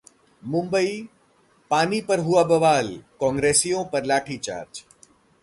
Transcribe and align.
मुंबई: 0.43 0.87
पानी 1.71 1.99
पर 2.01 2.19
हुआ 2.19 2.43
बवाल, 2.43 2.91
कांग्रेसियों 3.21 3.83
पर 3.85 4.05
लाठीचार्ज 4.05 4.83